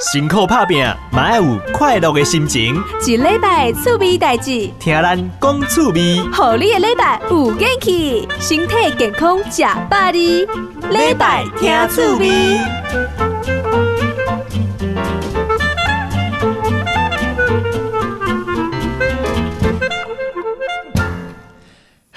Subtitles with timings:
[0.00, 0.82] 辛苦打拼，
[1.12, 2.82] 嘛要有快乐的心情。
[3.06, 10.46] 一礼拜趣味代志，听咱讲趣味，好你的礼拜有元气，身体健康吃百里。
[10.88, 13.19] 礼拜听趣味。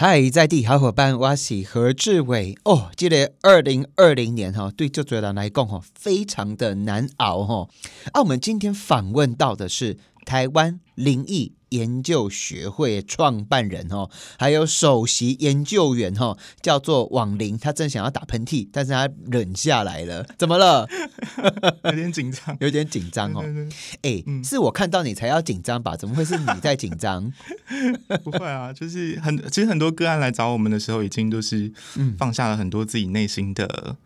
[0.06, 2.92] 嗨，在地好伙伴，我是何志伟哦。
[2.98, 7.70] 记得二零二零年哈，对就多人来讲哈，非常的难熬哈。
[8.12, 17.58] 啊，我们今天访问到的是台湾灵异研究学会创办人哈，还有首席研究员哈，叫做网林。
[17.58, 20.24] 他正想要打喷嚏，但是他忍下来了。
[20.38, 20.88] 怎么了？
[21.86, 23.44] 有点紧张，有点紧张哦。
[24.04, 25.98] 哎、是我看到你才要紧张吧？
[25.98, 27.34] 怎么会是你在紧张？
[28.24, 31.72] 不会啊，就是很其实很多个案来找我们的时候，已经都是
[32.20, 33.98] 放下了很多自己内心的嗯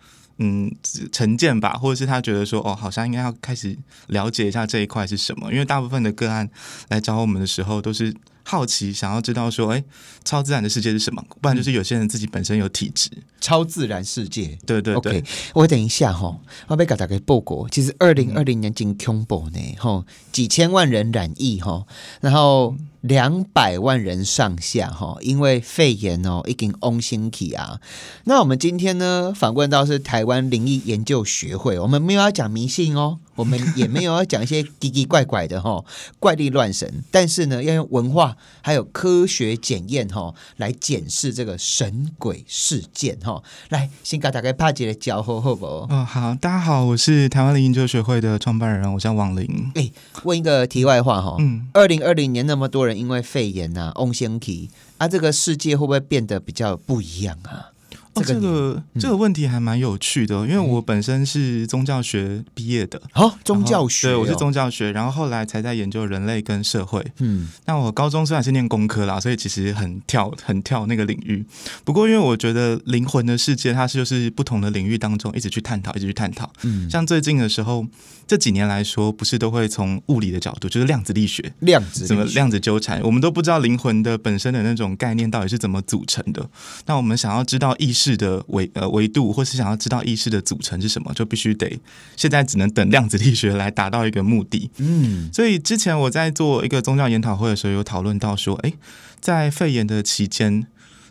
[1.12, 3.78] 成见吧，或者是他觉得说哦，好像应该要开始
[4.08, 6.50] 了解一下这一块是什么，因为大部分的个案
[6.90, 8.16] 来找我们的时候都是。
[8.50, 9.84] 好奇，想要知道说，哎，
[10.24, 11.22] 超自然的世界是什么？
[11.42, 14.58] 不然就是有些人自己本身有体质，超自然世界。
[14.66, 15.22] 对对对
[15.54, 17.68] 我等一下哈，我被搞大家报告。
[17.68, 21.86] 其实二零二零年真恐怖呢，哈，几千万人染疫哈，
[22.22, 22.74] 然后
[23.08, 27.80] 两百万人上下哈，因为肺炎哦，已经翁心起啊。
[28.26, 35.82] 那我们今天呢，访问到是台湾灵异研究学会，我们没有要讲迷信哦，我们也没有要讲一些奇奇怪怪的哈，
[36.20, 43.42] 怪力乱神，但是呢，要用文化还有科学检验哈，来检视这个神鬼事件哈。
[43.70, 45.88] 来，先给大家拍一个招呼好不好？
[45.90, 49.48] 哦，好，大家好，我是台湾灵研究学会的创办人，我叫王林。
[49.76, 49.92] 哎、
[50.24, 57.70] 问一个题外话哈，嗯，二零二零年那么多人因为肺炎呐、翁先体啊，这个世界会不会变得比较不一样啊？
[58.18, 67.06] 哦，这这个个这个问题还蛮有趣的哦，因为我本身是宗教学毕业的，好、宗教学、哦对，我是，宗教学，然后后来才在研究人类跟社会。
[67.20, 71.46] 嗯，那我高中虽然是念工科啦，所以其实很跳很跳那个领域。
[71.84, 76.52] 不过因为我觉得灵魂的世界，它是就是不同的领域当中一直去探讨，一直去探讨。
[76.64, 77.86] 嗯像最近的时候，
[78.26, 81.54] 这几年来说，不是都会从物理的角度，就是量子力学。
[81.60, 83.02] 量子怎么量子纠缠？
[83.04, 86.50] 我们都不知道灵魂的本身的那种概念到底是怎么组成的。
[86.86, 91.80] 那我们想要知道意识的维呃维度，或是想要知道意识的组成是什么，就必须得
[92.16, 94.70] 现在只能等量子力学来达到一个目的。
[94.78, 98.72] 嗯所以之前我在做一个宗教研讨会的时候，有讨论到说，哎，
[99.20, 100.68] 在肺炎的期间，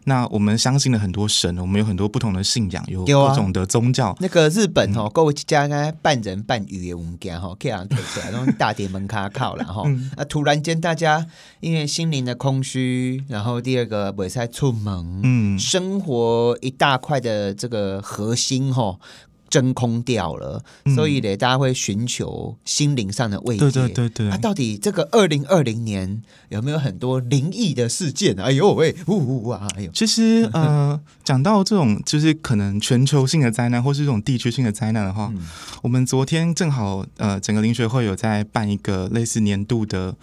[0.08, 4.16] 那我们相信了很多神，我们有很多不同的信仰，有各种的宗教。
[4.20, 9.82] 那个日本哦，各位家该半人半语的物件哈，可以让提出来，然后大点门卡靠了哈。
[10.16, 11.26] 那 突然间大家
[11.58, 18.98] 因为心灵的空虚，然后第二个不再出门，嗯，生活一大块的这个核心哈。
[19.48, 20.62] 真空掉了，
[20.94, 23.60] 所以呢，大家会寻求心灵上的慰藉。
[23.60, 28.34] 对对对对啊，到底这个二零二零年有没有很多灵异的事件？
[28.40, 35.46] 哎呦喂，呜呜啊，哎呦，其实呃，讲到这种就是可能全球性的灾难，或是这种地区性的灾难的话，嗯
[35.82, 40.14] 我们昨天正好呃，整个灵学会有在办一个类似年度的，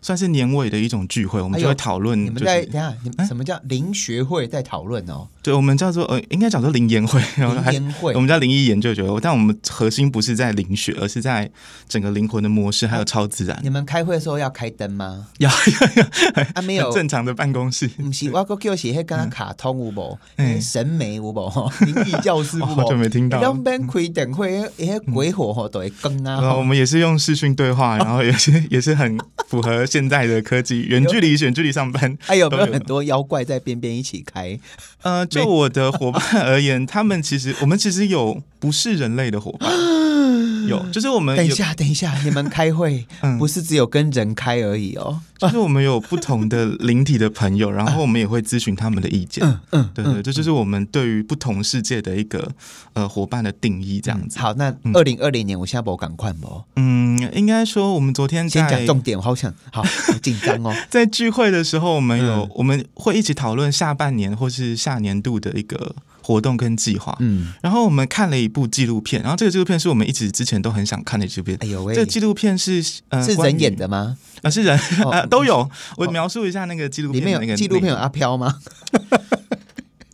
[0.00, 5.28] 算是年尾的一种聚会，我们就会讨论、你就是，们在等一下，你们什么叫灵学会在讨论哦？
[5.42, 11.50] 对，我们叫做呃，应该叫做灵研会， 然后还会我们叫灵异研究学会，但我们核心不是在灵学，而是在
[11.88, 13.58] 整个灵魂的模式还有超自然。
[13.62, 15.26] 你们开会的时候要开灯吗？
[15.38, 15.50] 要
[16.54, 20.18] 啊，没有，正常的办公室，不是，我个叫写迄跟卡通有无？
[20.36, 21.70] 嗯审美有无？
[21.86, 22.98] 灵异教室有哦好久无？
[22.98, 26.62] 没听到了两边开灯会，迄鬼火吼都会更啊然后我。
[26.62, 32.16] 们也是用视讯对话，然后也是也是很符合现在的科技，远距离远距离上班。
[32.20, 34.58] 还有没有很多妖怪在边边一起开？
[35.02, 39.70] 呃，就我的伙伴而言，他们其实我们其实有不是人类的伙伴，
[40.68, 45.20] 有就是我们等一下，等一下， 你们开会嗯不是只有跟人开而已哦。
[45.38, 49.44] 就是我们有不同的灵体的朋友， 然后我们也会咨询他们的意见。
[49.44, 52.48] 嗯嗯，对对，这就是我们对于不同世界的一个
[52.92, 54.38] 呃伙伴的定义，这样子。
[54.38, 56.62] 好，那二零二零年我现在不赶快不？
[56.76, 59.88] 嗯，应该说我们昨天先讲重点，我好想好好
[60.22, 60.72] 紧张哦。
[60.88, 67.14] 在聚会的时候，我们有、嗯我们会一起讨论下半年或是下年度的一个活动跟计划。
[67.20, 71.58] 嗯，然后我们看了一部纪录片，然后这个纪录片是我们一直之前都很想看的纪录片。
[71.60, 74.16] 哎呦喂，这个纪录片是呃是人演的吗？
[74.42, 75.68] 啊、是人、哦呃 都有。
[75.96, 78.58] 我描述一下那个纪录片的那个有纪录片有阿飘吗？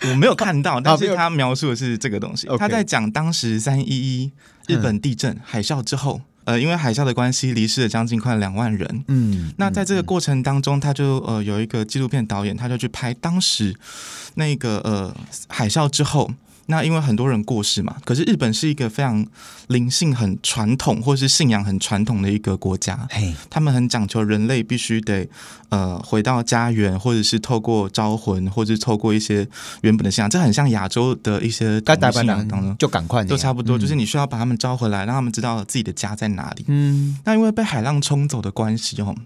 [0.01, 2.47] 容 我没有看到， 但是他描述的是这个东西。
[2.59, 4.33] 他在讲当时三一一
[4.67, 9.05] 日本地震、海啸之后，呃，因为海啸的关系，离世了将近快两万人。
[9.09, 13.77] 嗯，那在这个过程当中，他就呃有一个纪录片导演，他就去拍当时
[14.37, 15.15] 那个呃
[15.49, 16.31] 海啸之后。
[16.71, 19.27] 那因为很多人过世嘛，可是日本是一个非常
[19.69, 23.09] 灵性很传统，或是信仰很传统的一个国家。
[23.11, 25.27] 嘿，他们很讲求人类必须得
[25.71, 29.49] 呃回到家园，或者是透过招魂，或者是透过一些
[29.81, 36.65] 原本的信仰，这很像亚洲的一些该统一信台湾人仰当中就赶快都差不多，嗯就是你需要把他们招回来，让他们知道自己的家在哪里。
[36.69, 39.17] 嗯，那因为被海浪冲走的关系哦，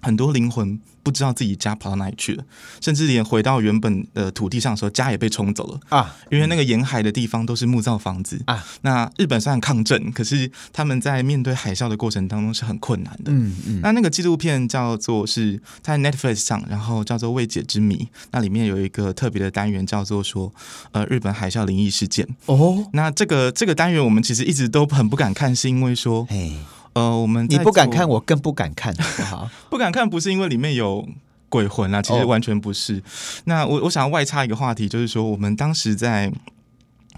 [0.00, 2.44] 很多灵魂不知道自己家跑到哪里去了，
[2.80, 5.80] 甚至连回到原本的土地上的时候，家也被冲走了。
[5.88, 8.64] 啊，因为那个沿海的地方都是木造房子啊。
[8.82, 13.32] 那日本虽然抗震，可是他们在面对海啸的过程当中是很困难的。
[13.32, 17.96] 嗯嗯，那那个纪录片叫做是在 Netflix 上，然后叫做《未解之谜》，
[18.32, 20.52] 那里面有一个特别的单元叫做说，
[20.92, 22.28] 呃，日本海啸灵异事件。
[22.46, 26.52] 哦，那这个这个单元我们其实一直都很不敢看，是因为说，嘿，
[26.98, 29.50] 呃，我们你不敢看，我更不敢看，好不好？
[29.70, 31.08] 不敢看，不是因为里面有
[31.48, 33.02] 鬼魂啊，其实哦完全不是。
[33.44, 36.32] 那我我想要外插一个话题，就是说我们当时在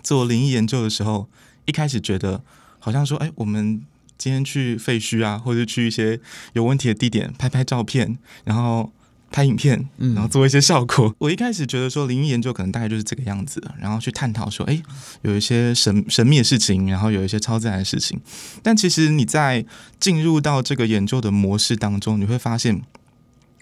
[0.02, 1.28] 做灵异研究的时候，
[1.64, 2.42] 一开始觉得
[2.78, 3.82] 好像说，哎，我们
[4.18, 6.20] 今天去废墟啊，或者去一些
[6.52, 8.92] 有问题的地点拍拍照片，然后。
[9.30, 11.14] 拍影片，嗯然后做一些效果。
[11.18, 14.82] 我一开始觉得说灵异研究可能大概就是这个样子，然后去探讨说，哎，
[15.22, 18.20] 有一些神神秘的事情，然后有一些超自然的事情。
[18.62, 19.64] 但其实你在
[19.98, 22.82] 进入到这个研究的模式当中，你会发现，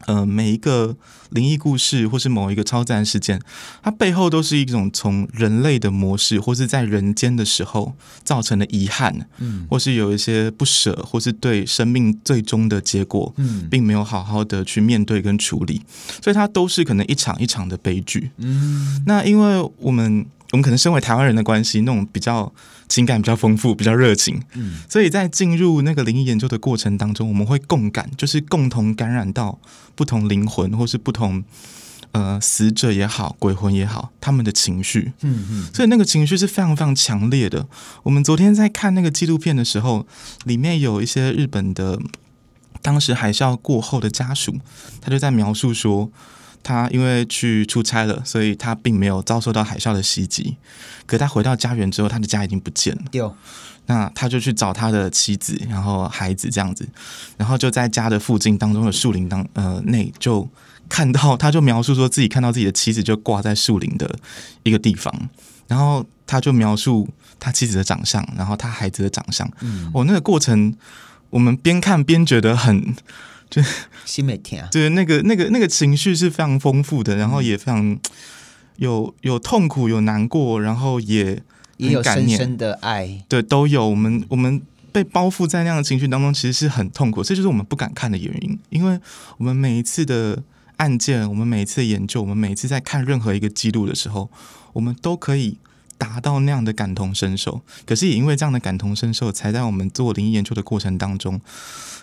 [0.06, 0.96] 呃，每一个
[1.30, 3.40] 灵异故事或是某一个超自然事件，
[3.82, 9.66] 它背后都是一种从人类的模式，或是在人间的时候造成的遗憾，嗯。
[9.68, 13.68] 或是有一些不舍，或是对生命最终的结果，嗯。
[13.68, 15.82] 并没有好好的去面对跟处理，
[16.22, 18.30] 所以它都是可能一场一场的悲剧。
[18.38, 19.02] 嗯。
[19.06, 22.52] 那因为我们我们可能身为台湾人的关系，那种比较
[22.88, 29.58] 情感比较丰富、比较热情，嗯所以在进入那个灵异研究的过程当中，我们会共感，就是共同感染到
[29.94, 31.44] 不同灵魂或是不同
[32.12, 35.12] 呃死者也好、鬼魂也好，他们的情绪。
[35.20, 37.66] 嗯嗯，所以那个情绪是非常非常强烈的。
[38.04, 40.06] 我们昨天在看那个纪录片的时候，
[40.44, 42.00] 里面有一些日本的
[42.80, 44.56] 当时海啸过后的家属，
[45.02, 46.10] 他就在描述说，
[46.62, 50.56] 他因为去出差了，所以他并没有遭受到海啸的袭击。
[51.06, 53.02] 可他回到家园之后，他的家已经不见了。
[53.10, 53.34] 丢，
[53.86, 56.86] 那他就去找他的妻子，然后孩子这样子，
[57.36, 60.46] 然后就在家的附近当中的树林当呃内就
[60.88, 64.18] 看到，他就描述说自己看到自己的妻子就挂在树林的
[64.62, 65.10] 一个地方，
[65.66, 67.08] 然后他就描述
[67.40, 69.50] 他妻子的长相，然后他孩子的长相。
[69.60, 70.74] 嗯，我、那个过程，
[71.30, 72.94] 我们边看边觉得很，
[74.04, 77.98] 心没甜啊， 对那个那个那个情绪是非常丰富的，然后也非常
[78.76, 81.42] 有有痛苦，有难过，然后也
[81.76, 83.88] 也有深深的爱，对，都有。
[83.88, 84.60] 我们我们
[84.92, 88.58] 被包覆在那样的情绪当中，其实是很痛苦，这就是我们不敢看的原因。
[88.70, 88.98] 因为
[89.36, 90.42] 我们每一次的
[90.76, 94.30] 案件，我们每一次的研究，我们每一次在看任何一个记录的时候，
[94.72, 95.58] 我们都可以
[95.98, 97.60] 达到那样的感同身受。
[97.84, 101.40] 可是也因为这样的感同身受，才在我们做灵异研究的过程当中，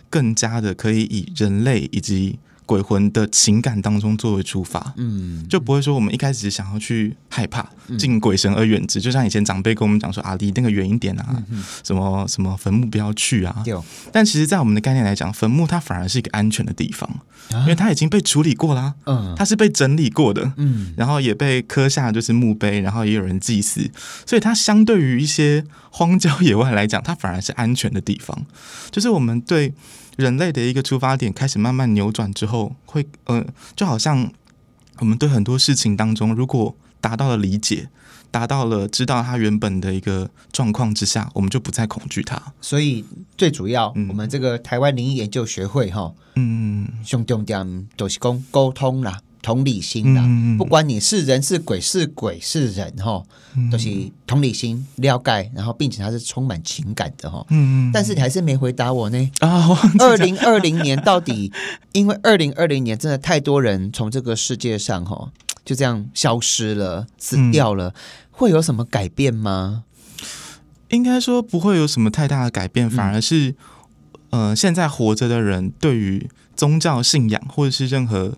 [0.09, 4.93] 更加的可以以人类以及鬼魂的情感当中作为出发。
[4.97, 7.67] 嗯，就不会说我们一开始想要去害怕，
[7.97, 8.99] 敬鬼神而远之。
[8.99, 11.43] 就像以前长辈跟我们讲说啊，离那个远一点啊，
[11.83, 13.61] 什么什么坟墓不要去啊。
[13.63, 17.09] 丢，但其实，在我们的概念来讲，坟墓它反而是一个安全的地方，
[17.51, 23.89] 因为它已经被处理过啦，嗯它是被整理过的，嗯然后也被刻下就是墓碑，然后也有人祭祀，
[24.25, 28.45] 所以它相对于一些荒郊野外来讲，它反而是安全的地方。
[28.91, 29.73] 就是我们对
[30.15, 33.45] 人类的一个出发点开始慢慢扭转之后，会呃，
[33.75, 34.31] 就好像
[34.99, 37.89] 我们对很多事情当中，如果达到了理解，
[38.31, 42.41] 达到了知道它原本的一个状况之下，我们就不再恐惧它。
[42.61, 43.05] 所以
[43.37, 53.23] 最主要，嗯我们这个台湾灵异研究学会哈，嗯，上重点都是讲沟通啦、同理心啦，嗯不管你是人是鬼是鬼是人哈，
[53.71, 57.45] 都是同理心、了解，然后并且它是充满情感的哈。
[57.51, 59.31] 嗯嗯但是你还是没回答我呢。
[59.41, 61.53] 啊，二零二零年 到底，
[61.91, 65.31] 因为二零二零年真的太多人从这个世界上哈
[65.63, 67.93] 就这样消失了、死掉了，
[68.31, 69.83] 会有什么改变吗？
[70.89, 73.53] 应该说不会有什么太大的改变，反而是，
[74.31, 78.37] 呃，现在活着的人对于宗教信仰或者是任何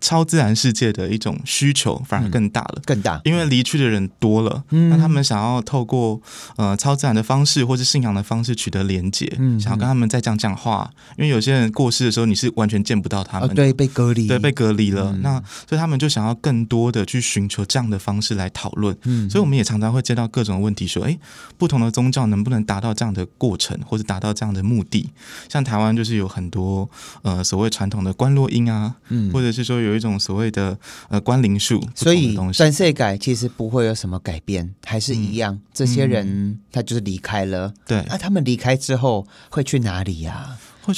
[0.00, 2.82] 超自然世界的一种需求反而更大了。
[2.84, 6.20] 更大，因为离去的人多了，嗯那他们想要透过
[6.56, 10.90] 呃超自然的方式或是信仰的方式取得连接，嗯想要跟他们再讲讲话。
[11.16, 15.12] 因为有些人过世的时候，你是完全见不到他哦，们的，对，被隔离，对，被隔离了。
[15.12, 18.96] 嗯那所以他们就想要更多的去寻求这样的方式来讨论。
[19.04, 21.18] 嗯所以我们也常常会接到各种问题，说，哎，
[21.56, 25.10] 不同的宗教能不能达到这样的过程，或者达到这样的目的？
[25.48, 26.88] 像台湾就是有很多
[27.22, 30.78] 呃所谓传统的观落音啊，嗯或者是说有有一种所谓的
[31.08, 32.58] 呃关灵术，所以不同的东西。
[32.58, 35.58] 转世改其实不会有什么改变，还是一样。
[35.72, 38.04] 这些人他就是离开了，对。
[38.08, 40.56] 那、他们离开之后会去哪里呀、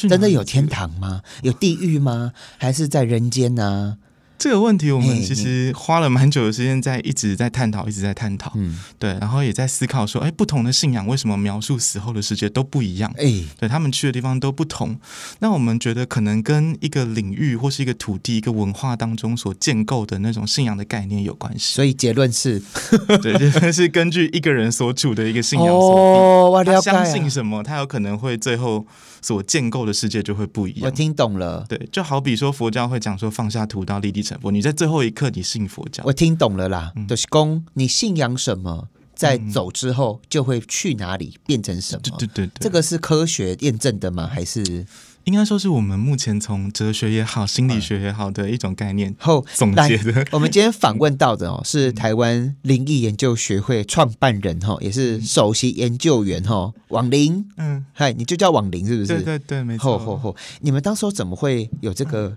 [0.09, 1.23] 真的有天堂吗？
[1.43, 2.33] 有地狱吗？
[2.59, 3.97] 还是在人间呢、
[4.41, 8.51] 这个问题，我嘿们其实花了蛮久的时间在一直在探讨，一直在探讨。
[8.55, 13.13] 嗯，对，然后也在思考说，哎，不同的信仰为什么描述死后的世界都不一样？
[13.19, 14.99] 哎、对他们去的地方都不同。
[15.41, 21.75] 那我们觉得可能跟一个领域或是一个土地、一个文化当中所建构的那种信仰的概念有关系。
[21.75, 22.59] 所以结论是，
[23.21, 28.87] 对，这是根据一个人所处的一个信仰所哦，我了解、啊，相信什么，他有可能会最后
[29.23, 30.81] 所建构的世界就会不一样。
[30.85, 31.65] 我听懂了。
[31.69, 42.03] 对，就好比说佛教会讲说放下屠刀立地成佛，你在最后一刻你信佛教我，听懂了啦，嗯就是公，你信仰什么，在走之后就会去哪里，变成什么。
[42.03, 44.27] 对对对对，这个是科学验证的吗？
[44.27, 44.87] 还是
[45.25, 50.27] 应该说是我们目前从哲学也好、心理学也好的一种概念后总来结的。
[50.33, 57.47] 我们今天访问到的哦，是台湾灵异研究学会创办人哈，也是首席研究员哈，网林。
[57.57, 59.15] 嗯，嗨，你就叫网林是不是？
[59.15, 59.99] 对对对，没错。
[59.99, 60.37] 吼吼吼！
[60.61, 62.37] 你们当时候怎么会有这个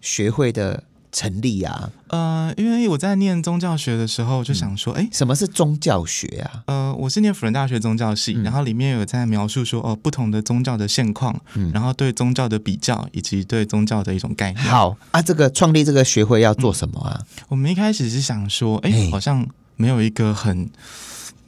[0.00, 0.82] 学会的
[1.16, 1.90] 成立啊？
[2.08, 6.62] 呃，因为我在念宗教学的时候，就想说，哎、什么是宗教学啊？
[6.66, 14.62] 呃，我是念辅仁大学宗教系，嗯然后里面有在描述说，哦，不同的宗教的现况，嗯然后对宗教的比较，以及对宗教的一种概念。
[14.66, 17.18] 好啊，这个创立这个学会要做什么啊？
[17.48, 19.46] 我们一开始是想说，哎、好像
[19.76, 20.68] 没有一个很，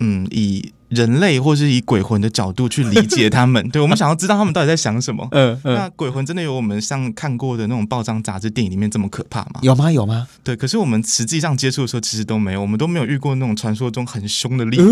[0.01, 3.67] 嗯，以人类或是以鬼魂的角度去理解他们。
[3.69, 5.29] 对我们想要知道他们到底在想什么。
[5.33, 9.61] 嗯那鬼魂真的有我们像看过的那种报章、杂志、电影里面这么可怕吗？
[9.63, 9.93] 有吗？
[9.93, 10.27] 有吗？
[10.43, 14.87] 对，可是我们实际上接触的时候，其实都没有，我们都没有遇过那种传说中很凶的厉鬼，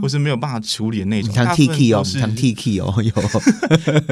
[0.00, 1.34] 或是没有办法处理的那种。
[1.34, 3.12] 唐大 T 部分 K 哦，都是唐 T K 哦， 有，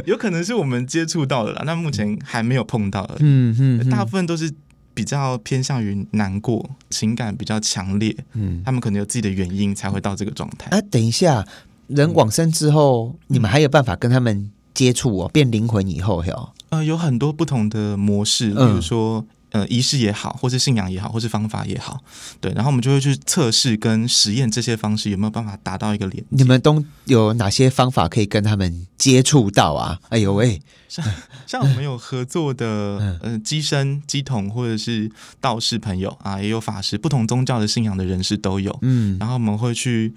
[0.06, 3.16] 有可能是我们接触到的啦，那目前还没有碰到的。
[3.20, 4.50] 嗯嗯大部分都是
[4.98, 8.60] 比较偏向于难过，情感比较强烈，嗯。
[8.64, 10.76] 他们可能有自己的原因才会到这个状态。
[10.76, 11.46] 啊，等一下，
[11.86, 15.28] 人往生之后，你们还有办法跟他们接触哦？
[15.28, 19.24] 变灵魂以后哟，呃，有很多不同的模式，例嗯如说。
[19.50, 22.00] 呃，仪式也好，或是信仰也好，或是方法也好，
[22.40, 26.22] 对，然后我们就会去测试跟实验这些方式有没有办法达到一个连。
[26.28, 29.98] 你们都有哪些方法可以跟他们接触到啊？
[30.10, 31.04] 哎呦喂，像
[31.46, 38.76] 像我们有合作的呃机身、机筒或者是道士朋友啊，也有法师，不同宗教的信仰的人士都有。
[38.82, 40.12] 嗯，然后我们会去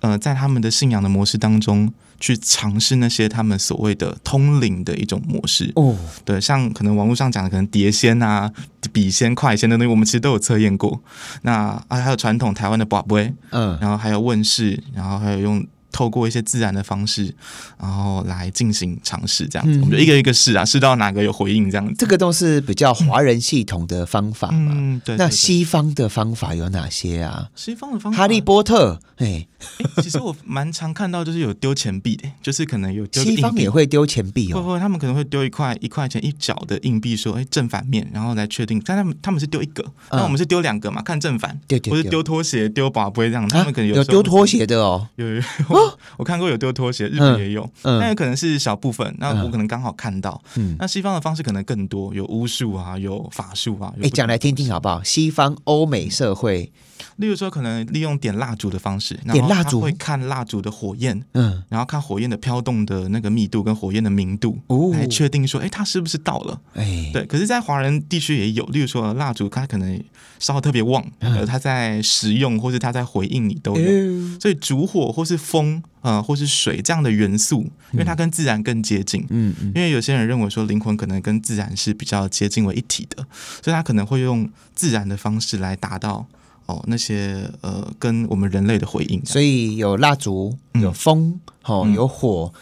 [0.00, 5.72] 呃，在他们的信仰的模式当中，去尝试那些他们所谓的通灵的一种模式。
[5.76, 8.50] 哦，对，像可能网络上讲的，可能碟仙啊、
[8.92, 11.00] 笔仙、快仙的东西，我们其实都有测验过。
[11.42, 15.66] 那啊，还有传统台湾的卜龟，嗯，然后还有问世，然后还有用。
[15.96, 17.32] 透过一些自然的方式，
[17.80, 21.94] 然后来进行尝试，这样子，嗯我们就一个一个试啊，试到哪个有回应，这样子。
[21.96, 24.72] 这个都是比较华人系统的方法嘛。
[24.74, 25.16] 嗯，对。
[25.16, 27.48] 那对对西方的方法有哪些啊？
[27.54, 29.46] 西方的方法，哈利波特，哎，
[29.78, 34.62] 诶其实我蛮常看到，就是有丢钱币的，就是可能有丢西方也会丢钱币哦。
[34.62, 38.80] 会会，他们可能会丢一块一块钱一角的硬币，说，哎，正反面，然后来确定。
[38.84, 43.48] 但他们他们是丢一个，那我们是丢两个嘛，看正反，对对对或是丢拖鞋、丢宝贝这样。
[43.48, 45.06] 他啊们可能有丢拖，鞋的哦。
[45.16, 45.34] 有有
[45.70, 50.40] 有，我看过有丢拖鞋，日本也有，嗯那有可能是小部分，那嗯我可能刚好看到。
[50.56, 53.92] 嗯，那西方的方式可能更多，有巫术啊，有法术啊。
[53.96, 55.02] 有哎，不讲来听听好不好？
[55.02, 56.70] 西方欧美社会，
[57.16, 59.80] 例如说，可能利用点蜡烛的方式，然后点蜡烛？
[59.80, 64.90] 他会看蜡烛的火焰，嗯，然后看火焰的飘动的那个密度跟火焰的明度，哦。
[64.92, 66.60] 来确定说，哎，它是不是到了？
[66.74, 70.02] 哎，对，可是，在华人地区也有，例如说蜡烛，它可能
[70.38, 73.82] 烧得特别旺，呃，它在食用或是它在回应你都有。
[73.82, 74.38] 哎。
[74.40, 79.24] 所以烛火或是风，呃，或是水这样的元素，因为它跟自然更接近。
[79.30, 83.24] 嗯嗯，因为有些人认为说灵魂可能跟自然是比较接近为一体的，
[83.62, 86.26] 所以他可能会用自然的方式来达到
[86.66, 89.24] 哦那些呃跟我们人类的回应。
[89.24, 92.52] 所以有蜡烛，嗯有风，哦，嗯有火，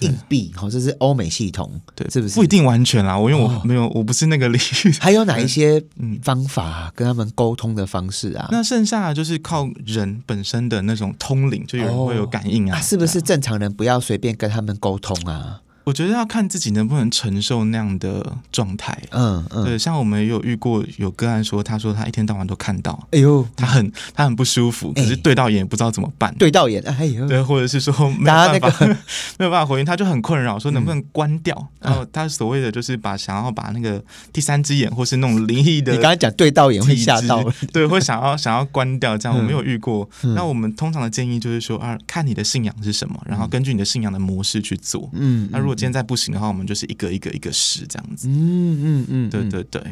[0.00, 4.92] 硬币，哦，这是欧美系统，对，是不是不一定完全啦，我因为我哦没有，我不是那个领域。
[5.00, 8.48] 还有哪一些嗯方法跟他们沟通的方式啊？
[8.50, 13.22] 那剩下的就是靠人本身的那种通灵，就有人会有感应啊，啊，是不是？
[13.22, 15.60] 正常人不要随便跟他们沟通啊？
[15.84, 18.96] 我觉得要看自己能不能承受那样的状态。
[19.10, 26.34] 嗯嗯，对，像我们也有遇过有个案说，他说他一天到晚都看到，哎呦，他很他很不舒服，可是哎对到眼也不知道怎么办。
[26.38, 28.96] 对到眼，哎呦，对，或者是说没有办法，个。
[29.38, 31.56] 没有办法回应，他就很困扰，说能不能关掉？
[31.80, 34.00] 嗯然后他所谓的就是把想要把那个
[34.32, 40.08] 第三只眼或是那种灵异的你刚才讲对到眼会吓到，对，会想要 想要关掉，这样嗯我没有遇过。
[40.22, 40.34] 嗯。
[40.34, 45.10] 那我们通常的建议就是说啊，看你的信仰是什么，然后根据你的信仰的模式去做。
[45.14, 48.28] 嗯，那如果今天再不行的话，我们就是一个一个一个试这样子。
[48.28, 49.82] 嗯嗯嗯，对对对，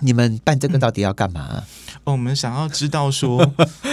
[0.00, 1.64] 你们办这个到底要干嘛？
[2.08, 3.44] 哦，我们想要知道说，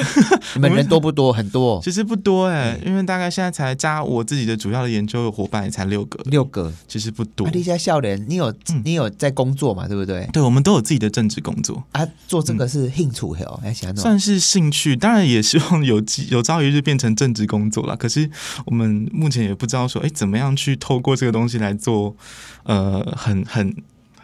[0.56, 1.34] 你们人多不多？
[1.34, 7.52] 很多， 其实不多哎，因为大概现在才加我自己的主要的研究伙伴也才六个，六个，其实不多啊，。
[7.52, 8.54] 立家笑脸，你有
[8.86, 9.86] 你有在工作嘛？
[9.86, 10.26] 对不对？
[10.32, 17.98] 对，我们都有自己的正职工作，啊，做这个是兴趣哦，还想那种算是兴趣，当然也希望有机 有朝一日变成正职工作啦。
[17.98, 18.30] 可是
[18.66, 22.16] 我们目前也不知道说，哎，怎么样去透过这个东西来做，
[22.64, 23.76] 呃，很很。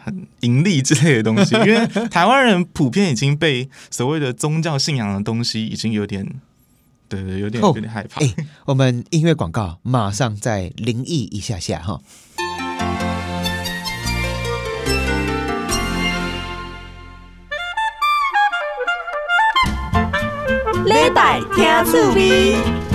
[0.04, 6.26] 很盈利之类的东西，因为台湾人普遍已经被所谓的宗教信仰的东西已经有点，
[7.08, 8.20] 对对，有点哦有点害怕。
[8.24, 8.34] 哎、
[8.66, 12.00] 我们音乐广告马上再灵异一下下哈。
[20.84, 22.91] 礼拜听趣味。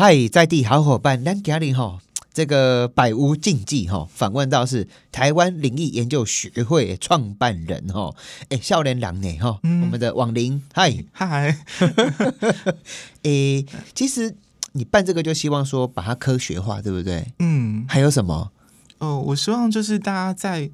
[0.00, 1.98] 嗨，在地好伙伴，咱今日哈
[2.32, 8.14] 这个百无禁忌哈，访问到是台湾灵异研究学会创办人哈，
[8.48, 9.82] 哎，少年郎呢哈，嗯。
[9.82, 11.58] 我们的网林，嗨，嗨，
[13.24, 14.36] 诶，其实
[14.70, 17.32] 你办这个就希望说把它科学化，对不对？
[17.40, 18.52] 嗯，还有什么？
[18.98, 20.70] 哦，我希望就是大家在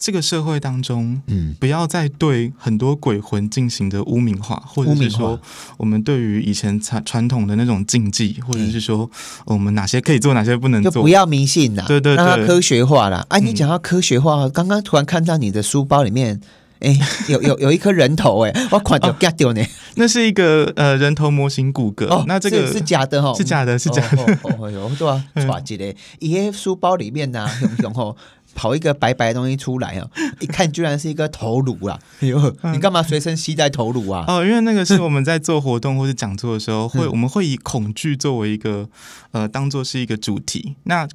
[0.00, 5.38] 这个社会当中，嗯，不要再对很多鬼魂进行的污名化，或者是说
[5.76, 9.00] 我们对于以前传传统的那种禁忌，或者是说
[9.44, 11.10] 呃我们哪些可以做，哪些不能做就不。
[11.10, 13.26] 要迷信啦，对对对让它科学化啦。
[13.28, 16.40] 啊，你嗯讲到科学化，刚刚突然看到你的书包里面，
[16.78, 16.96] 哎，
[17.28, 19.60] 有有有一颗人头，哎， 我款就 get 掉呢。
[19.96, 24.24] 那是一个呃人头模型骨骼，哦，那这个是是假的哈，是假的，是假的。
[24.24, 24.38] 的。
[24.44, 28.16] 哦哦哟，对啊，抓起来，伊迄书包里面呐，熊熊吼。
[28.54, 31.98] 跑一个白白的东西出来哦， 一看居然是一个头颅啊！
[32.20, 34.24] 哎呦，你干嘛随身携带头颅啊？
[34.28, 38.88] 哦，因为那个是我们在做活动或是讲座的时候， 会我们会以恐惧作为一个
[39.32, 40.76] 呃，当做是一个主题。
[40.84, 41.06] 那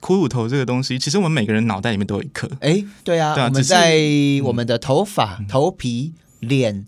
[0.00, 2.48] 骷髅头这个东西，其实我们每个人脑袋里面都有一颗。
[2.60, 3.98] 哎，对啊，对啊我们在
[4.44, 6.86] 我们的头发、头皮、脸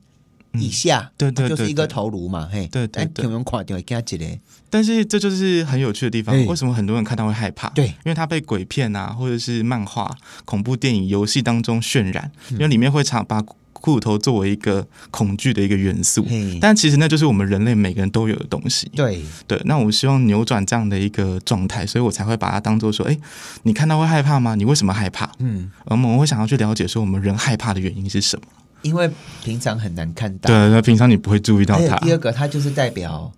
[0.59, 4.41] 以下，对对就是一个头颅嘛，嘿，哎对对对？
[4.69, 7.69] 但是这就是很有趣的地方哎，为什么很多人看到会害怕？
[7.71, 13.41] 对因为他被鬼片啊，或者是漫画、恐怖电影、游戏当中渲染，嗯因为里面会常把
[13.73, 16.27] 骷髅头作为一个恐惧的一个元素。
[16.61, 18.91] 但其实那就是我们人类每个人都有的东西。
[18.97, 23.17] 对，对，那我希望扭转这样的一个状态，所以我才会把它当做说，哎，
[23.63, 24.55] 你看到会害怕吗？
[24.57, 25.31] 你为什么害怕？
[25.39, 28.47] 嗯，而我们会想要去了解说，我们人害怕的原因是什么？
[28.87, 29.11] 因为
[29.45, 30.49] 平常很难看到。
[30.49, 31.97] 对，那平常你不会注意到它。
[31.99, 33.33] 第二个，它就是代表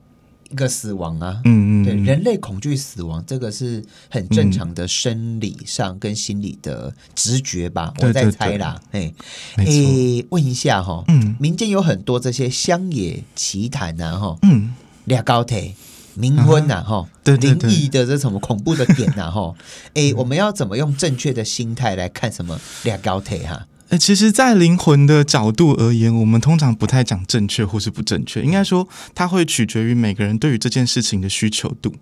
[0.50, 1.40] 一个死亡啊。
[1.44, 7.92] 嗯嗯对，人类恐惧死亡，这个是很正常的生理上跟心理的直觉吧？
[8.00, 8.80] 我在猜啦。
[8.92, 9.12] 哎，
[9.56, 9.72] 没错。
[9.72, 14.74] 诶，问一下哈，嗯民间有很多这些乡野奇谈呐，哈，嗯，
[15.06, 15.74] 俩高铁。
[16.18, 19.54] 冥婚呐，哈，灵对对对异的这什么恐怖的点呐，哈，
[19.94, 23.68] 哎，我们要怎么用正确的心态来看什么俩高铁哈？
[23.90, 31.94] 哎、其实，在灵魂的角度而言，我们通常不太讲正确或是不正确，应该说它会取决于每个人对于这件事情的需求度。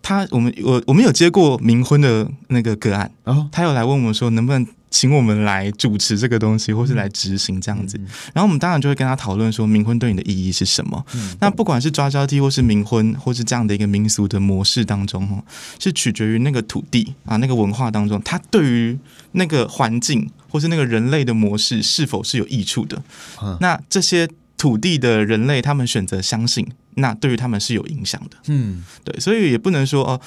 [0.00, 7.98] 他，我们我我们有接过冥婚的那个个案，然哦，他有来问我们说，能不能请我们来主持这个东西，或是来执行这样子。
[8.32, 11.04] 然后我们当然就会跟他讨论说，冥婚对你的意义是什么。
[11.40, 15.44] 那不管是抓交替，或是冥婚，或是这样的一个民俗的模式当中，哦，
[15.78, 18.98] 是取决于那个土地啊，那个文化当中，它对于
[19.32, 23.02] 那个环境或是那个人类的模式是否是有益处的。
[23.42, 28.36] 嗯那这些土地的人类，他们选择相信，那对于他们是有影响的。
[28.46, 30.20] 嗯，对，所以也不能说哦。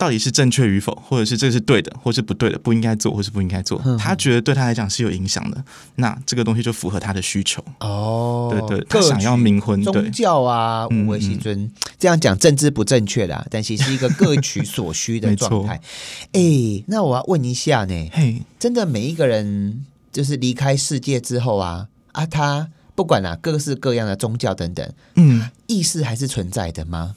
[0.00, 3.78] 到底是正确与否，或者是这是对的，或是不对的，不应该做，或是不应该做。
[3.84, 5.62] 嗯他觉得对他来讲是有影响的，
[5.96, 7.62] 那这个东西就符合他的需求。
[7.80, 15.78] 哦，对对，他想要冥婚，对宗教啊，嗯无为西尊，这样讲政治不正确的，但其实是一个各取所需的状态。
[16.32, 16.40] 哎，
[16.86, 27.14] 那我要问一下呢，嘿，真的每一个人就是离开世界之后啊，啊，他不管啊、各式各样的宗教等等，嗯，意识还是存在的吗？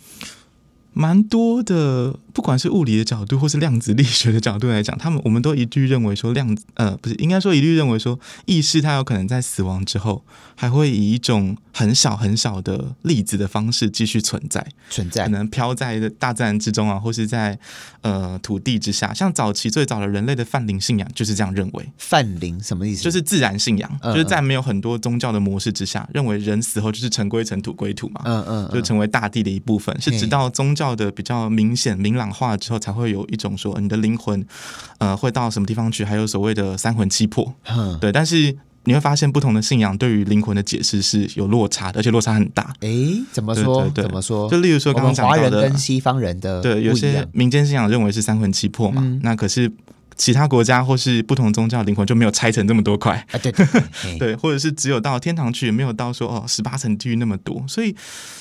[0.93, 10.23] 蛮多的，不管是物理的角度，或是量子力学的角度来讲，他们我们都一律认为说量子，呃，不是，应该说一律认为说意识它有可能在死亡之后，
[10.55, 14.65] 还会以一种很小很小的粒子的方式继续存在。
[14.89, 17.57] 存在可，能飘在大自然之中啊，或是在
[18.01, 19.13] 呃土地之下。
[19.13, 23.03] 像早期最早的人类的泛灵信仰就是这样认为，泛灵什么意思？
[23.03, 28.21] 就是自然信仰，嗯就是在没有很多宗教的模式之下，认为人死后就是尘归尘，土归土嘛。
[28.25, 34.43] 嗯嗯，就成为大地的一部分，是直到宗教的比较明显明朗化之后，才会有一种说你的灵魂，
[34.97, 37.53] 呃，会到什么地方去，还有所谓的三魂七魄。
[37.69, 42.73] 嗯对，但是你会发现不同的信仰对于灵魂的解释是有落差的，而且落差很大。
[42.81, 43.83] 诶，怎么说？
[43.83, 44.49] 对对对怎么说？
[44.49, 49.71] 就例如说我刚刚讲到的跟西方人的对，有些民间信仰认为是三魂七魄嘛，嗯那可是
[50.15, 53.25] 其他国家或是不同宗教的灵魂就没有拆成这么多块。
[53.31, 53.67] 啊，对对
[54.19, 57.95] 对，或者是只有到天堂去，也没有到说哦十八层地狱那么多，所以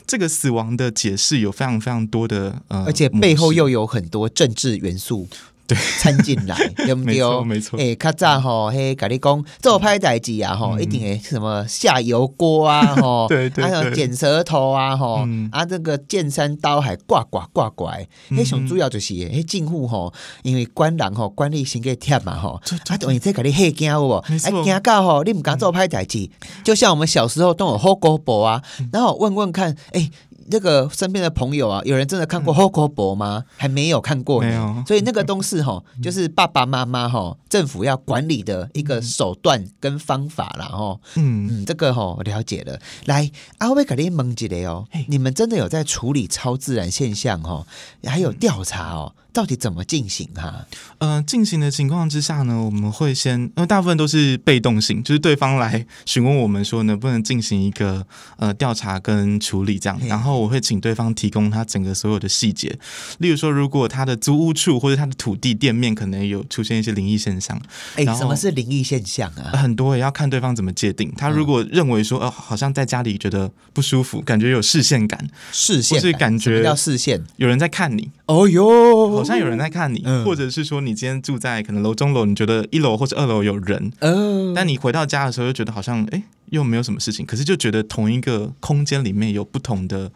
[0.07, 5.29] 这个死亡的解释有非常非常多的呃，而且背后又有很多政治元素。
[5.75, 5.83] 对。
[5.99, 7.21] 掺进来， 对不没对？
[7.21, 7.79] 错没错。
[7.79, 24.15] 诶，较早吼，嘿，甲你讲做歹代志啊，吼，一定会什么下油锅啊， 吼，嗯对对还有剪舌头啊，吼嗯，啊，这个剑山刀海挂挂挂挂的，迄上主要就是迄进户吼，因为官人吼，管理先给贴嘛吼，啊，等于在甲你吓惊有无？
[24.17, 24.25] 啊，
[24.65, 26.29] 惊到吼，你毋敢做歹代志，
[26.65, 28.89] 就像我们小时候都有后果簿啊，嗯。
[28.93, 30.11] 然后问问看，诶。
[30.51, 33.45] 那个身边的朋友啊，有人真的看过《后果簿》吗？
[33.57, 34.83] 还没有看过没有。
[34.87, 40.99] 所以那个东西哈，就是爸爸妈妈哈，政府要管理的一个手段跟方法啦哈。
[41.17, 42.79] 嗯，嗯，这个哈了解了。
[43.07, 47.67] 来，阿威卡利蒙吉雷哦，你们真的有在处理超自然现象哦，
[48.05, 50.67] 还有调查哦，到底怎么进行哈？
[50.99, 62.79] 呃，进行的情况之下呢，我们会先，因为大部分都是被动性，就是对方来询问我们说能不能进行一个呃调查跟处理这样，然后我会请对方提供他整个所有的细节，
[63.19, 67.61] 例如说，如果他的租屋处或者他的土地店面可能有出现一些灵异现象，
[67.97, 69.57] 哎，什么是灵异现象啊？
[69.57, 71.13] 很多也要看对方怎么界定。
[71.17, 77.23] 他如果认为说，呃，好像在家里觉得不舒服，感觉有视线感，视线或是感觉叫视线？
[77.37, 80.25] 有人在看你，哦哟，好像有人在看你，嗯。
[80.25, 90.11] 或者是说你今天住在可能楼中楼，你觉得一楼或者二楼有人，嗯，但你回到家的时候又觉得好像哎又没有什么事情，可是就觉得同一个空间里面有不同的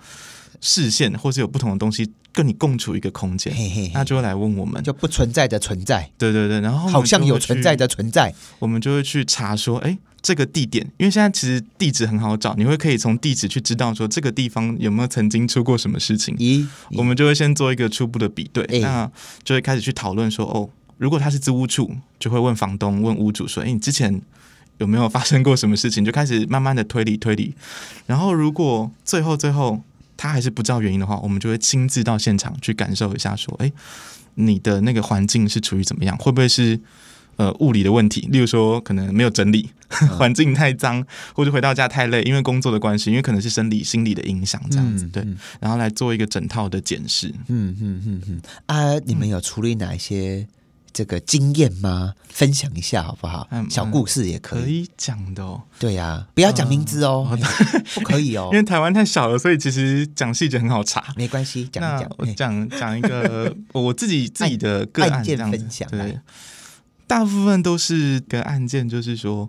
[0.60, 3.90] 视线，或是有不同的东西跟你共处一个空间，嘿嘿嘿。
[3.94, 8.34] 那就会来问我们，就不存在的存在，对对对，然后好像有存在的存在。
[8.58, 16.36] 我们就会去查说，哎，这个地点，因为现在其实地址很好找，你会可以从地址去知道说这个地方有没有曾经出过什么事情。
[16.36, 18.78] 咦，我们就会先做一个初步的比对，哎。
[18.80, 19.10] 那
[19.42, 24.20] 就会开始去讨论说，哦，如果他是租屋处，就会问房东、问屋主说，哎，你之前
[24.78, 26.04] 有没有发生过什么事情？
[26.04, 27.54] 就开始慢慢的推理推理，
[28.06, 29.80] 然后如果最后最后
[30.16, 33.70] 他还是不知道原因的话，我们就会亲自到现场去感受一下，说，哎，
[34.34, 36.16] 你的那个环境是处于怎么样？
[36.16, 36.80] 会不会是
[37.36, 38.28] 呃物理的问题？
[38.30, 39.70] 例如说，可能没有整理，
[40.16, 45.26] 环境太脏，或者回到家太累，因为工作的关系，因为可能是生理、心理的影响这样子，对，
[45.60, 47.28] 然后来做一个整套的检视。
[47.48, 50.46] 嗯嗯嗯嗯啊，你们有处理哪一些
[50.96, 52.14] 这个经验吗？
[52.30, 53.46] 分享一下好不好？
[53.50, 54.62] 嗯小故事也可以。
[54.62, 57.28] 可以讲的哦，对呀、不要讲名字哦，
[57.94, 61.12] 不可以哦因，为台湾太小了，所以其实讲细节很好查。
[61.14, 62.10] 没关系，讲一讲。
[62.16, 66.18] 我讲讲一个 我自己自己的个案分享对，
[67.06, 69.46] 大部分都是个案件，就是说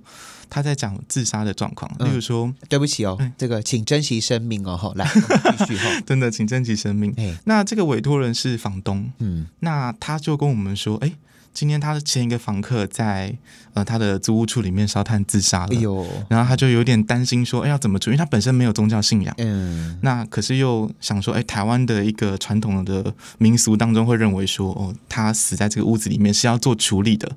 [0.49, 4.75] 他在讲自杀的状况，嗯例如说，对不起哦，嗯这个请珍惜生命哦。
[4.75, 5.09] 吼，来
[5.57, 5.89] 继续哈。
[6.05, 7.13] 真的，请珍惜生命。
[7.17, 11.11] 哎，那这个委托人是房东，嗯那他就跟我们说，哎，
[11.57, 13.35] 今天他的前一个房客在
[13.73, 18.15] 呃他的租屋处里面烧炭自杀了，哎呦，然后他就有点担心说，哎，要怎么处理？
[18.15, 19.33] 因为他本身没有宗教信仰。
[19.39, 27.27] 嗯那可是又想说，哎，台湾的一个传统的民俗当中会认为说，哦，他死在这个屋子里面是要做处理的，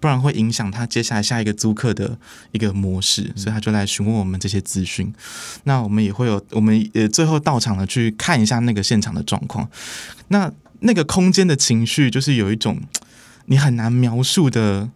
[0.00, 2.16] 不然会影响他接下来下一个租客的
[2.52, 5.12] 一个模式，所以他就来询问我们这些资讯。
[5.64, 9.68] 那我们也会有，我们也最后到场了去看一下那个现场的状况。
[10.28, 12.80] 那那个空间的情绪，就是有一种
[13.46, 14.90] 你很难描述的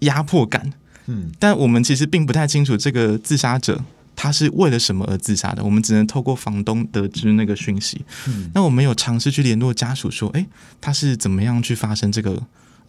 [0.00, 0.72] 压迫感。
[1.06, 3.84] 嗯但我们其实并不太清楚这个自杀者
[4.16, 8.04] 他是为了什么而自杀的，我们只能透过房东得知那个讯息。
[8.28, 10.46] 嗯那我们有尝试去联络家属，说，诶，
[10.80, 12.42] 他是怎么样去发生这个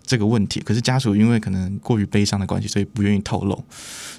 [0.06, 0.60] 这个问题？
[0.62, 3.64] 可是家属因为可能过于悲伤的关系，所以不愿意透露，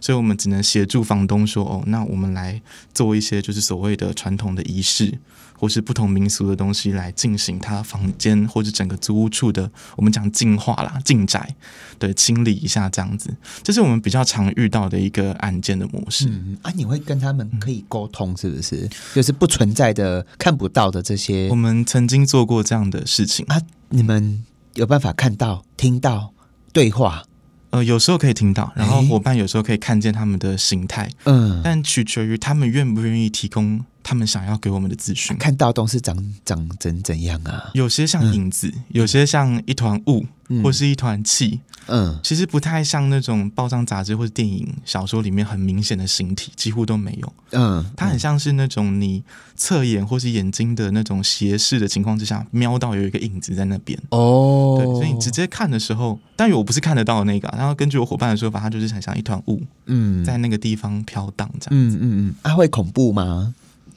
[0.00, 2.60] 所以我们只能协助房东说，哦，那我们来
[2.92, 5.18] 做一些就是所谓的传统的仪式。
[5.58, 11.56] 或是不同民俗的东西来进行他房间或者整个租屋处的，我们讲净化啦、净宅，
[11.98, 16.28] 对，清理一下这样子，这是我们比较常遇到的一个案件的模式。
[16.28, 18.86] 嗯啊，你会跟他们可以沟通，是不是？
[19.14, 24.44] 就是不存在的、看不到的这些我们曾经做过这样的事情，啊，你们
[24.76, 26.32] 有办法看到、听到
[26.72, 27.24] 对话？
[27.70, 35.36] 呃，有时候可以听到，然后伙伴有时候可以看见他们的形态，嗯，但取决于他们愿不愿意提供他们想要给我们的资讯。
[35.36, 37.70] 看到东西长长怎怎样啊？
[37.74, 40.24] 有些像影子，有些像一团雾，
[40.62, 41.58] 或是一团气。
[41.88, 47.32] 嗯，其实不太像那种报章杂志或者电影、小说里面很明显的形体，几乎都没有。
[47.50, 49.22] 嗯，它很像是那种你
[49.56, 53.96] 侧眼或是眼睛的那种斜视的情况之下，瞄到有一个影子在那边。
[54.10, 61.70] 哦，对，所以你直接看的时候，但我不是看得到的那个、啊，然后根据我伙伴的说法，它就是很像一团雾嗯，在那个地方飘荡这样。
[61.70, 63.54] 嗯嗯嗯，啊，会恐怖吗？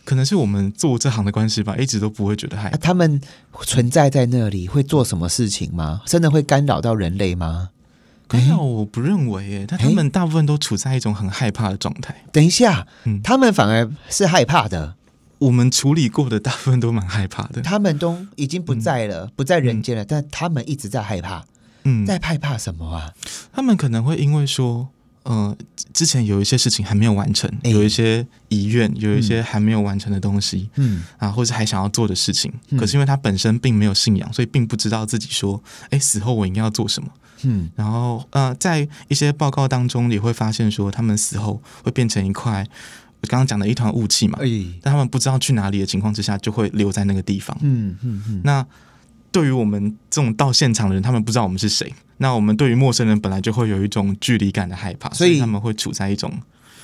[0.09, 2.77] 可能是我们做这行的关系吧，一直都不会觉得害啊，怕。
[2.77, 3.21] 他们
[3.61, 6.01] 存在在那里会做什么事情吗？
[6.07, 7.69] 真的会干扰到人类吗？
[8.31, 12.23] 没有，我不认为耶，但他们大部分都处在一种很害怕的状态。
[12.31, 14.95] 等一下，嗯他们反而是害怕的，
[15.37, 17.61] 我们处理过的大部分都蛮害怕的。
[17.61, 21.45] 他们都已经不在了，不在人间了，但他们一直在害怕，
[21.83, 23.13] 嗯，在害怕什么啊？
[23.53, 24.89] 他们可能会因为说，
[25.23, 25.55] 呃，
[25.93, 30.69] 之前有一些事情还没有完成，哎有一些遗愿，有一些还没有完成的东西。
[30.75, 37.09] 嗯啊，或是还想要做的事情，嗯可是因为他本身并没有信仰，所以并不知道自己说，哎，死后我应该要做什么。
[37.43, 42.65] 嗯然后呃，在一些报告当中，你会发现说，他们死后会变成一块
[43.21, 44.47] 我刚刚讲的一团雾气嘛，哎，
[44.81, 47.55] 但他们不知道去哪里的情况之下，就会留在那个地方。
[47.61, 48.65] 嗯嗯嗯，那
[49.31, 51.93] 对于我们这种到现场的人，他们不知道我们是谁。
[52.17, 56.33] 那我们对于陌生人本来就会有一种距离感的害怕，所以他们会处在一种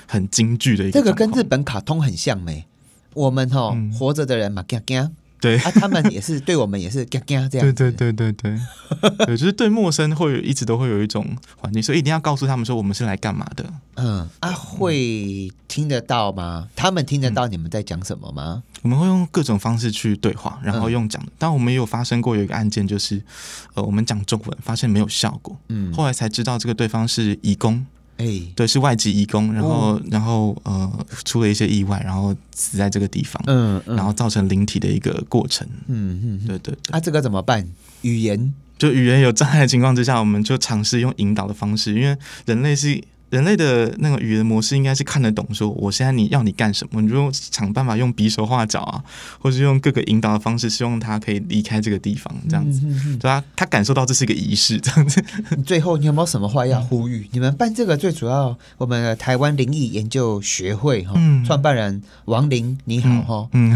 [0.07, 2.65] 很惊惧的一个这个跟日本卡通很像没？
[3.13, 7.73] 我们哈、嗯活着的人嘛，嘎嘎对啊，他们也是对我们也是嘎嘎这样。
[7.73, 8.57] 对对对对对，
[9.27, 11.27] 对，就是对陌生会一直都会有一种
[11.57, 13.65] 环境，所以一定要告诉他们说我们是来干嘛的。
[13.95, 16.69] 嗯啊，会听得到吗？
[16.75, 18.63] 他们听得到你们在讲什么吗？
[18.85, 21.31] 我们会用各种方式去对话，然后嗯用讲的。
[21.39, 23.19] 但我们也有发生过有一个案件，就是
[23.73, 27.83] 呃，我们讲中文发现没有效果，嗯，后来才知道这个对方是移工，
[28.17, 35.67] 哎，对，是外籍移工，然后、哦然后呃出了一些意外，然后死在这个地方，嗯嗯，然后造成灵体的一个过程。
[35.87, 37.67] 嗯嗯嗯，对对对，啊，这个怎么办？
[38.03, 43.03] 语言就语言有障碍的情况之下，我们就尝试用引导的方式，因为人类是。
[43.35, 49.03] 人类的那个语言模式应该是看得懂，说我现在你要你干什么，你就想办法用比手画脚啊，
[49.39, 52.79] 或是用各个引导的方式，希望他可以离开这个地方，这样子，
[53.19, 55.21] 对他他感受到这是一个仪式，这样子。
[55.51, 57.29] 嗯 最后你有没有什么话要呼嗯吁？
[57.33, 61.43] 你们办这个最主要，我们的台湾灵异研究学会哈，嗯。
[61.43, 63.75] 创办人王林你好哈，嗯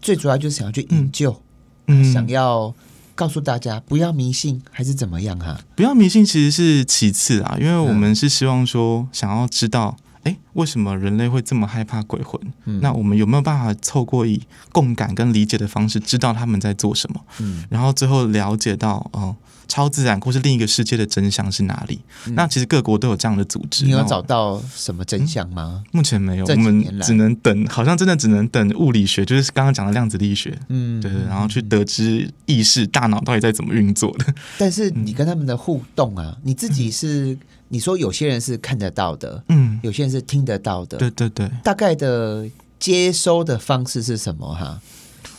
[0.00, 1.40] 最主要就是想要去研究，
[1.86, 2.74] 嗯，想要
[3.14, 5.58] 告诉大家不要迷信，还是怎么样哈？
[5.74, 12.40] 不要迷信其实是其次啊，因为我们是希望说想要知道，哎、为什么人类会这么害怕鬼魂？
[12.64, 17.20] 嗯那我们有没有办法透过以共感跟理解的方式，知道他们在做什么？
[17.40, 19.34] 嗯然后最后了解到，哦、
[19.66, 22.00] 超自然或是另一个世界的真相是哪里？
[22.34, 23.84] 那其实各国都有这样的组织。
[23.84, 25.82] 你有找到什么真相吗？
[25.92, 34.34] 目前没有，我们只能等，好像真的只能等物理学，就是刚刚讲的量子力学，嗯，对对，然后去得知意识、大脑到底在怎么运作的。
[34.58, 37.36] 但是你跟他们的互动啊，你自己是
[37.72, 42.46] 你说有些人是看得到的，嗯，有些人是听得到的，对对对，大概的
[42.78, 44.78] 接收的方式是什么哈？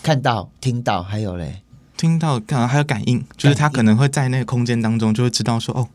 [0.02, 1.62] 看到、听到，还有嘞，
[1.96, 5.88] 听到看还有感应，就是他可能会在那个空间当中就会知道说，哦，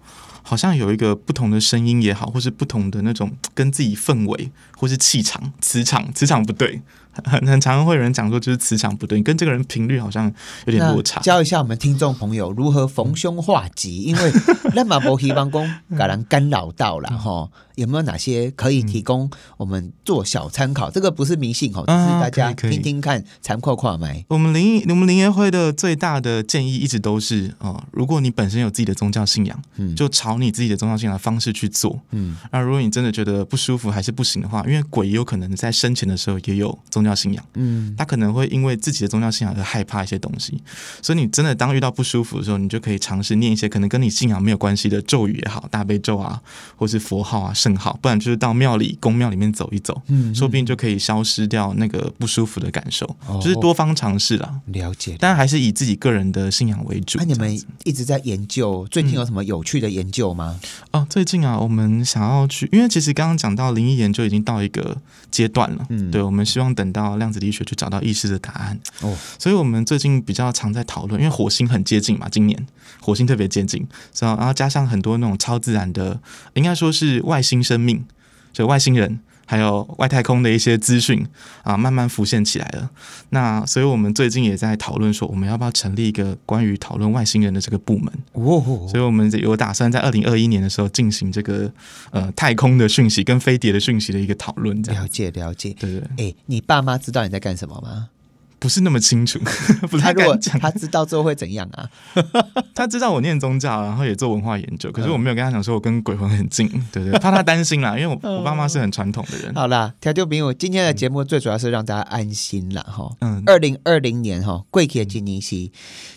[0.44, 6.80] 好像有一个不同的声音也好，或是不同的那种跟自己氛围或是气场、磁场，磁场不对，
[7.24, 10.32] 很 很常会有人讲说就是磁场不对，跟这个人频率好像
[10.66, 11.20] 有点落差。
[11.20, 14.32] 教一下我们听众朋友如何逢凶化吉，因为
[14.74, 17.48] 那马博希望公给人干扰到了哈，
[17.78, 20.90] 有没有哪些可以提供我们做小参考？
[20.90, 24.24] 这个不是迷信哦，只是啊大家听听看，残阔跨买。
[24.28, 32.00] 我们灵我们灵业会的最大的建议一直都是，呃，如果你本身有自己的宗教信仰，嗯就朝你自己的宗教信仰的方式去做。
[32.10, 40.60] 嗯那如果你真的觉得不舒服还是不行的话，因为鬼也有可能在生前的时候也有宗教信仰，嗯他可能会因为自己的宗教信仰而害怕一些东西，
[41.00, 46.40] 所以你真的当遇到不舒服的时候，你就可以尝试念一些可能跟你信仰没有关系的咒语也好，大悲咒啊，
[46.76, 54.60] 或是佛号啊、圣号，不然就是到庙里、宫庙里面走一走，嗯说不定就可以消失掉那个不舒服的感受，哦就是多方尝试啦。
[54.66, 55.16] 了解。
[55.20, 57.18] 但还是以自己个人的信仰为主。
[57.18, 60.58] 那、你们一直在研究，最近有什么有趣的研究吗？
[60.92, 64.96] 哦，最近啊，我们想要去，因为其实刚刚讲到灵异研究已经到一个
[65.30, 68.78] 阶段了，嗯对，我们希望等到量子力学去找到意识的答案。
[69.02, 72.66] 哦，所以我们最近比较常在讨论，因为火星很接近嘛，今年
[73.00, 76.20] 火星特别接近，所以然后加上很多那种超自然的，
[76.54, 78.04] 应该说是外星生命，
[78.52, 81.26] 就外星人还有外太空的一些资讯
[81.62, 82.90] 啊，慢慢浮现起来了。
[83.30, 88.12] 那所以我们最近也在讨论说，我们要不要成立一个关于讨论外星人的这个部门？
[88.32, 91.72] 哦，所以我们有打算在二零二一年的时候进行这个
[92.10, 95.74] 呃太空的讯息跟飞碟的讯息的一个讨论，了解了解。
[95.78, 98.10] 对对对，哎，你爸妈知道你在干什么吗？
[98.58, 99.38] 不是那么清楚，
[99.88, 100.58] 不太他如果敢讲。
[100.60, 101.88] 他知道之后会怎样啊？
[102.74, 109.54] 他知道我念宗教，然后也做文化研究，可是我没有跟他讲说我跟鬼魂很近， 对对，怕他担心啦，因为我我爸妈是很传统的人。
[109.54, 113.10] 好啦，调酒朋友，今天的节目最主要是让大家安心啦，哈。
[113.20, 115.70] 嗯，二零二零年哈，贵气的今年是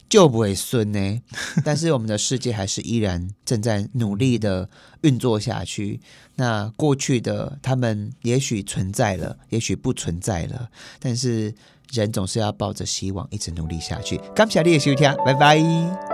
[0.09, 1.21] 就不会孙呢，
[1.63, 4.69] 但是我们的世界还是依然正在努力的
[5.01, 5.99] 运作下去。
[6.35, 11.53] 那过去的他们也许存在了，也许不存在了，但是
[11.91, 14.17] 人总是要抱着希望一直努力下去。
[14.33, 16.10] 感谢你的收听，拜拜。